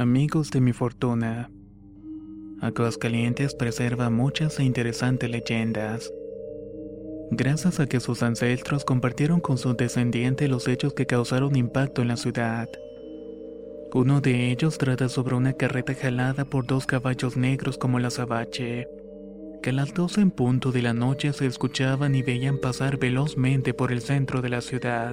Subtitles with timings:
[0.00, 1.50] Amigos de mi fortuna.
[2.62, 6.10] Aguascalientes preserva muchas e interesantes leyendas.
[7.30, 12.08] Gracias a que sus ancestros compartieron con sus descendientes los hechos que causaron impacto en
[12.08, 12.66] la ciudad.
[13.92, 18.88] Uno de ellos trata sobre una carreta jalada por dos caballos negros como la azabache,
[19.62, 23.74] que a las 12 en punto de la noche se escuchaban y veían pasar velozmente
[23.74, 25.12] por el centro de la ciudad.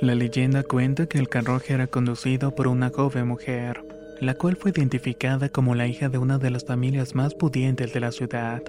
[0.00, 3.84] La leyenda cuenta que el carruaje era conducido por una joven mujer,
[4.20, 8.00] la cual fue identificada como la hija de una de las familias más pudientes de
[8.00, 8.62] la ciudad.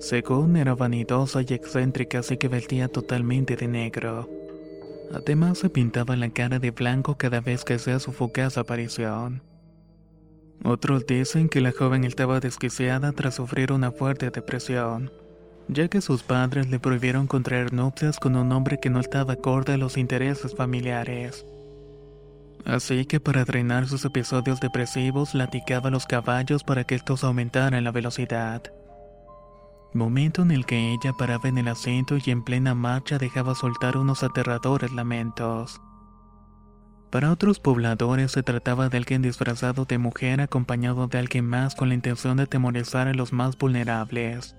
[0.00, 4.28] Según era vanidosa y excéntrica, así que vestía totalmente de negro.
[5.12, 9.40] Además se pintaba la cara de blanco cada vez que hacía su fugaz aparición.
[10.64, 15.10] Otros dicen que la joven estaba desquiciada tras sufrir una fuerte depresión
[15.68, 19.74] ya que sus padres le prohibieron contraer nupcias con un hombre que no estaba acorde
[19.74, 21.46] a los intereses familiares.
[22.64, 27.84] Así que para drenar sus episodios depresivos latigaba a los caballos para que estos aumentaran
[27.84, 28.62] la velocidad.
[29.92, 33.96] Momento en el que ella paraba en el asiento y en plena marcha dejaba soltar
[33.96, 35.80] unos aterradores lamentos.
[37.10, 41.88] Para otros pobladores se trataba de alguien disfrazado de mujer acompañado de alguien más con
[41.88, 44.56] la intención de atemorizar a los más vulnerables.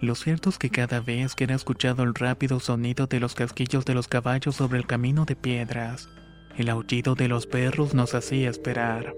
[0.00, 3.84] Lo cierto es que cada vez que era escuchado el rápido sonido de los casquillos
[3.84, 6.08] de los caballos sobre el camino de piedras,
[6.56, 9.14] el aullido de los perros nos hacía esperar.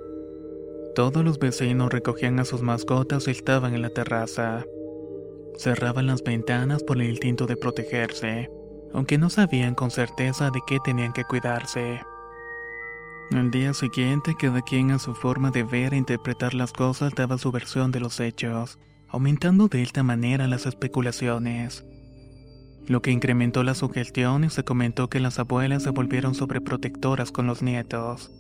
[0.97, 4.65] Todos los vecinos recogían a sus mascotas y estaban en la terraza.
[5.57, 8.51] Cerraban las ventanas por el instinto de protegerse,
[8.93, 12.01] aunque no sabían con certeza de qué tenían que cuidarse.
[13.31, 17.39] Al día siguiente, cada quien a su forma de ver e interpretar las cosas daba
[17.39, 18.81] su versión de los hechos
[19.13, 21.85] aumentando de esta manera las especulaciones.
[22.89, 27.47] Lo que incrementó la sugestión y se comentó que las abuelas se volvieron sobreprotectoras con
[27.47, 28.33] los nietos.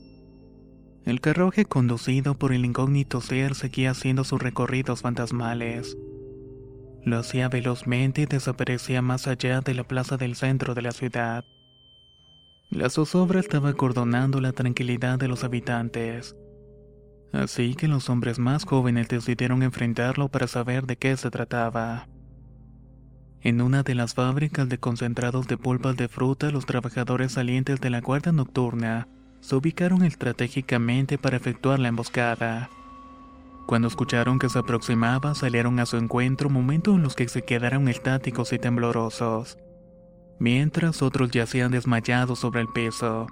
[1.05, 5.97] El carruaje conducido por el incógnito ser seguía haciendo sus recorridos fantasmales.
[7.05, 11.44] Lo hacía velozmente y desaparecía más allá de la plaza del centro de la ciudad.
[12.71, 16.34] La zozobra estaba acordonando la tranquilidad de los habitantes.
[17.32, 22.06] Así que los hombres más jóvenes decidieron enfrentarlo para saber de qué se trataba.
[23.41, 27.91] En una de las fábricas de concentrados de pulpas de fruta, los trabajadores salientes de
[27.91, 29.09] la guardia nocturna
[29.41, 32.70] se ubicaron estratégicamente para efectuar la emboscada.
[33.66, 37.88] Cuando escucharon que se aproximaba, salieron a su encuentro, momento en los que se quedaron
[37.88, 39.59] estáticos y temblorosos,
[40.38, 43.26] mientras otros yacían desmayados sobre el piso.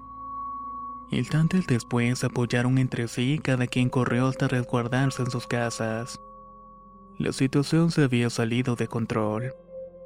[1.11, 6.21] Instantes después apoyaron entre sí y cada quien corrió hasta resguardarse en sus casas.
[7.19, 9.53] La situación se había salido de control.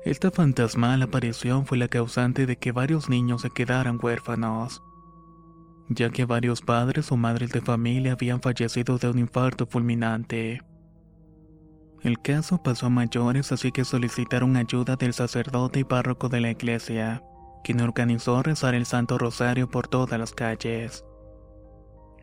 [0.05, 4.83] Esta fantasmal aparición fue la causante de que varios niños se quedaran huérfanos,
[5.89, 10.63] ya que varios padres o madres de familia habían fallecido de un infarto fulminante.
[12.03, 16.51] El caso pasó a mayores así que solicitaron ayuda del sacerdote y párroco de la
[16.51, 17.23] iglesia
[17.65, 21.05] quien organizó rezar el Santo Rosario por todas las calles.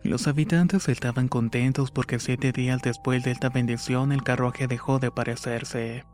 [0.03, 5.07] Los habitantes estaban contentos porque siete días después de esta bendición el carruaje dejó de
[5.07, 6.05] aparecerse.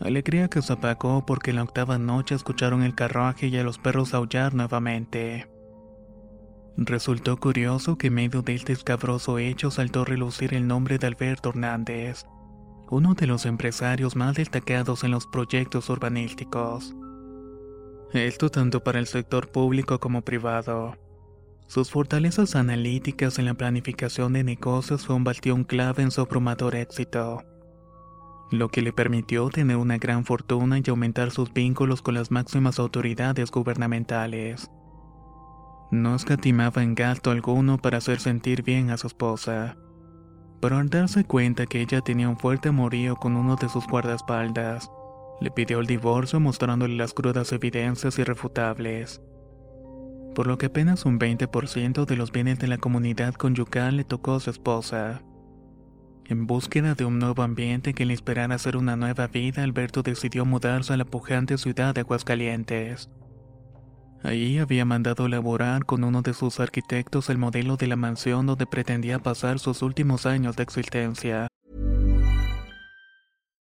[0.00, 4.14] Alegría que se apagó porque la octava noche escucharon el carruaje y a los perros
[4.14, 5.50] aullar nuevamente.
[6.76, 11.08] Resultó curioso que en medio de este escabroso hecho saltó a relucir el nombre de
[11.08, 12.24] Alberto Hernández,
[12.90, 16.94] uno de los empresarios más destacados en los proyectos urbanísticos.
[18.12, 20.96] Esto tanto para el sector público como privado.
[21.66, 26.74] Sus fortalezas analíticas en la planificación de negocios fue un bastión clave en su abrumador
[26.74, 27.44] éxito,
[28.50, 32.78] lo que le permitió tener una gran fortuna y aumentar sus vínculos con las máximas
[32.78, 34.70] autoridades gubernamentales.
[35.90, 39.76] No escatimaba en gasto alguno para hacer sentir bien a su esposa,
[40.62, 44.90] pero al darse cuenta que ella tenía un fuerte amorío con uno de sus guardaespaldas,
[45.40, 49.20] le pidió el divorcio mostrándole las crudas evidencias irrefutables
[50.38, 54.36] por lo que apenas un 20% de los bienes de la comunidad conyugal le tocó
[54.36, 55.20] a su esposa.
[56.26, 60.44] En búsqueda de un nuevo ambiente que le esperara hacer una nueva vida, Alberto decidió
[60.44, 63.10] mudarse a la pujante ciudad de Aguascalientes.
[64.22, 68.66] Allí había mandado elaborar con uno de sus arquitectos el modelo de la mansión donde
[68.66, 71.48] pretendía pasar sus últimos años de existencia.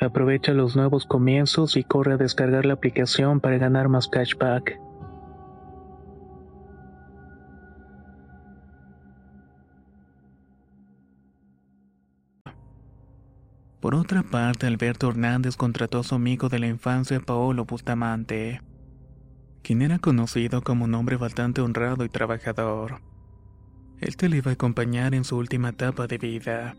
[0.00, 4.78] Aprovecha los nuevos comienzos y corre a descargar la aplicación para ganar más cashback.
[13.80, 18.60] Por otra parte, Alberto Hernández contrató a su amigo de la infancia Paolo Bustamante,
[19.62, 23.00] quien era conocido como un hombre bastante honrado y trabajador.
[24.00, 26.76] Este le iba a acompañar en su última etapa de vida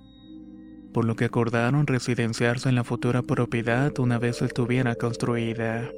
[0.93, 5.91] por lo que acordaron residenciarse en la futura propiedad una vez estuviera construida.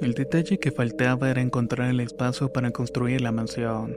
[0.00, 3.96] El detalle que faltaba era encontrar el espacio para construir la mansión.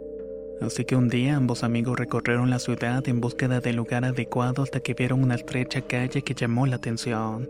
[0.61, 4.79] Así que un día ambos amigos recorrieron la ciudad en búsqueda del lugar adecuado hasta
[4.79, 7.49] que vieron una estrecha calle que llamó la atención.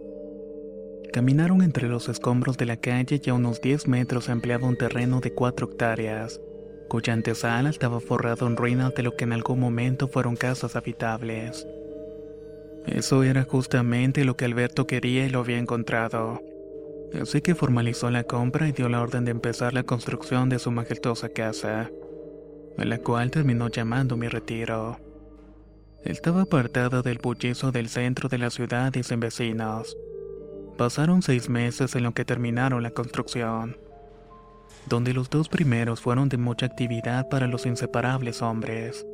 [1.13, 4.77] Caminaron entre los escombros de la calle y a unos 10 metros se empleaba un
[4.77, 6.41] terreno de 4 hectáreas,
[6.89, 11.65] cuya antesala estaba forrado en ruinas de lo que en algún momento fueron casas habitables.
[12.87, 16.41] Eso era justamente lo que Alberto quería y lo había encontrado.
[17.21, 20.71] Así que formalizó la compra y dio la orden de empezar la construcción de su
[20.71, 21.91] majestuosa casa,
[22.77, 24.97] a la cual terminó llamando mi retiro.
[26.03, 29.97] Estaba apartada del bullizo del centro de la ciudad y sin vecinos.
[30.77, 33.77] Pasaron seis meses en lo que terminaron la construcción,
[34.87, 39.05] donde los dos primeros fueron de mucha actividad para los inseparables hombres.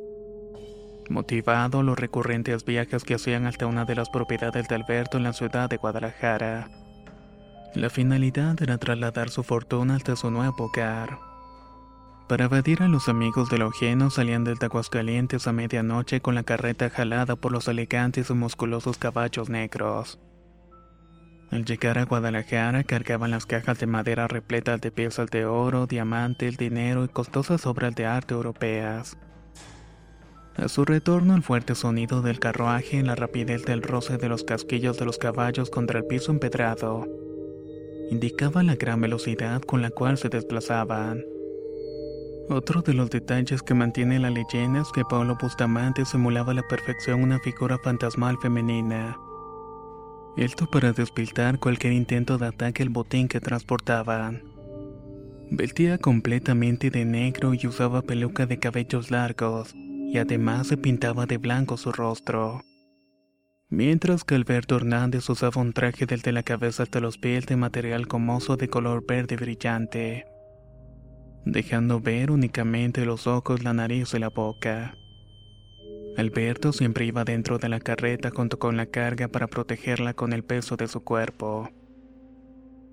[1.10, 5.32] Motivado los recurrentes viajes que hacían hasta una de las propiedades de Alberto en la
[5.32, 6.68] ciudad de Guadalajara.
[7.74, 11.18] La finalidad era trasladar su fortuna hasta su nuevo hogar.
[12.28, 16.88] Para evadir a los amigos de Ojeno salían desde Aguascalientes a medianoche con la carreta
[16.88, 20.18] jalada por los elegantes y musculosos caballos negros.
[21.50, 26.56] Al llegar a Guadalajara cargaban las cajas de madera repletas de piezas de oro, diamantes,
[26.56, 29.18] dinero y costosas obras de arte europeas.
[30.56, 34.44] A su retorno, el fuerte sonido del carruaje y la rapidez del roce de los
[34.44, 37.06] casquillos de los caballos contra el piso empedrado
[38.10, 41.24] indicaba la gran velocidad con la cual se desplazaban.
[42.48, 46.68] Otro de los detalles que mantiene la leyenda es que Paulo Bustamante simulaba a la
[46.68, 49.18] perfección una figura fantasmal femenina.
[50.36, 54.42] Esto para despiltar cualquier intento de ataque al botín que transportaban.
[55.50, 59.74] Vestía completamente de negro y usaba peluca de cabellos largos,
[60.14, 62.62] y además se pintaba de blanco su rostro.
[63.68, 68.06] Mientras que Alberto Hernández usaba un traje desde la cabeza hasta los pies de material
[68.06, 70.24] comoso de color verde brillante,
[71.44, 74.94] dejando ver únicamente los ojos, la nariz y la boca.
[76.16, 80.44] Alberto siempre iba dentro de la carreta junto con la carga para protegerla con el
[80.44, 81.70] peso de su cuerpo.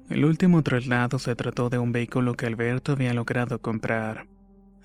[0.10, 4.31] El último traslado se trató de un vehículo que Alberto había logrado comprar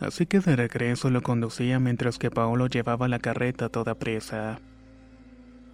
[0.00, 4.60] así que de regreso lo conducía mientras que Paolo llevaba la carreta toda prisa.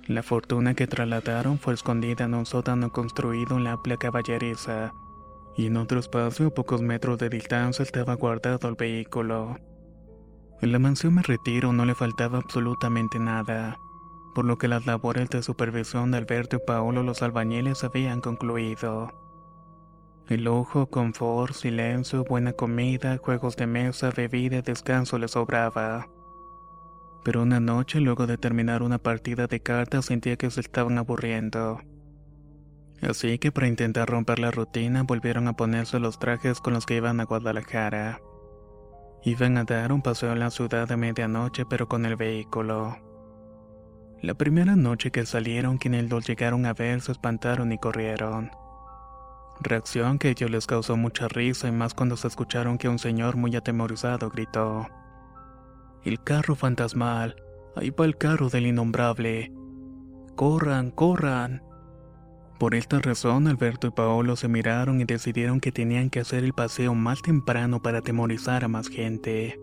[0.06, 4.92] La fortuna que trasladaron fue escondida en un sótano construido en la amplia caballeriza,
[5.56, 9.58] y en otro espacio a pocos metros de distancia estaba guardado el vehículo.
[10.60, 13.78] En la mansión Me Retiro no le faltaba absolutamente nada,
[14.34, 19.21] por lo que las labores de supervisión de Alberto y Paolo los albañiles habían concluido.
[20.28, 26.08] El lujo, confort, silencio, buena comida, juegos de mesa, bebida y descanso les sobraba.
[27.24, 31.80] Pero una noche, luego de terminar una partida de cartas, sentía que se estaban aburriendo.
[33.02, 36.96] Así que para intentar romper la rutina, volvieron a ponerse los trajes con los que
[36.96, 38.20] iban a Guadalajara.
[39.24, 42.96] Iban a dar un paseo en la ciudad a medianoche, pero con el vehículo.
[44.20, 48.61] La primera noche que salieron, quienes los llegaron a ver se espantaron y corrieron
[49.60, 52.98] reacción que a ellos les causó mucha risa y más cuando se escucharon que un
[52.98, 54.86] señor muy atemorizado gritó.
[56.04, 57.36] El carro fantasmal,
[57.76, 59.52] ahí va el carro del innombrable.
[60.34, 61.62] Corran, corran.
[62.58, 66.52] Por esta razón, Alberto y Paolo se miraron y decidieron que tenían que hacer el
[66.52, 69.58] paseo más temprano para atemorizar a más gente.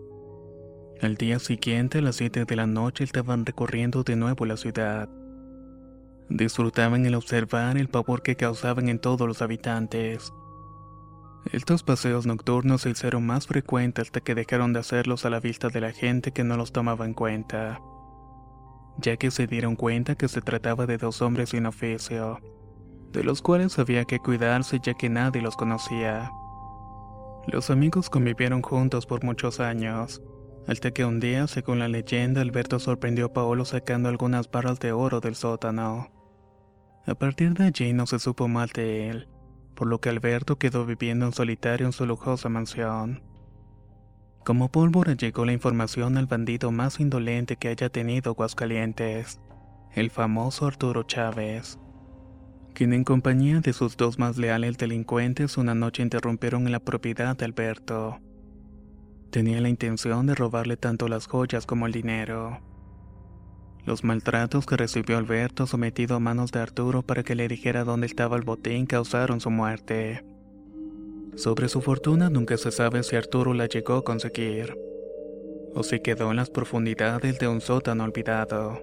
[1.00, 5.08] Al día siguiente, a las 7 de la noche, estaban recorriendo de nuevo la ciudad.
[6.30, 10.32] Disfrutaban el observar el pavor que causaban en todos los habitantes.
[11.52, 15.70] Estos paseos nocturnos se hicieron más frecuentes hasta que dejaron de hacerlos a la vista
[15.70, 17.80] de la gente que no los tomaba en cuenta,
[18.98, 22.38] ya que se dieron cuenta que se trataba de dos hombres sin oficio,
[23.10, 26.30] de los cuales había que cuidarse ya que nadie los conocía.
[27.48, 30.22] Los amigos convivieron juntos por muchos años,
[30.68, 34.92] hasta que un día, según la leyenda, Alberto sorprendió a Paolo sacando algunas barras de
[34.92, 36.19] oro del sótano.
[37.06, 39.28] A partir de allí no se supo mal de él,
[39.74, 43.22] por lo que Alberto quedó viviendo en solitario en su lujosa mansión.
[44.44, 49.40] Como pólvora llegó la información al bandido más indolente que haya tenido Aguascalientes,
[49.94, 51.78] el famoso Arturo Chávez,
[52.74, 57.36] quien en compañía de sus dos más leales delincuentes una noche interrumpieron en la propiedad
[57.36, 58.20] de Alberto.
[59.30, 62.60] Tenía la intención de robarle tanto las joyas como el dinero.
[63.86, 68.06] Los maltratos que recibió Alberto sometido a manos de Arturo para que le dijera dónde
[68.06, 70.24] estaba el botín causaron su muerte.
[71.36, 74.76] Sobre su fortuna nunca se sabe si Arturo la llegó a conseguir,
[75.74, 78.82] o si quedó en las profundidades de un sótano olvidado.